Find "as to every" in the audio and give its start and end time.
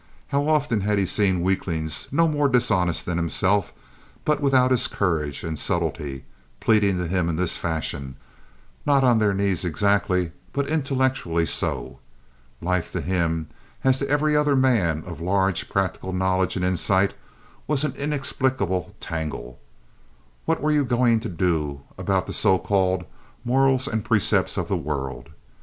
13.83-14.35